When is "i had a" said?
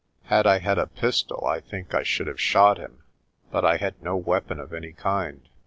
0.47-0.87